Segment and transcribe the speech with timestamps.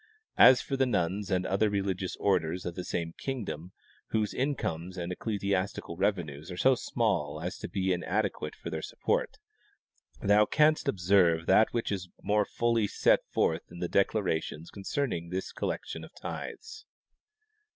[0.39, 3.71] As for the nuns and other religious orders of the same kingdom
[4.07, 9.37] whose incomes and ecclesiastical revenues are so small as to be inadequate for their support,
[10.19, 15.51] thou canst observe that which is more fully set forth in the declarations concerning this
[15.51, 16.87] collection of tithes.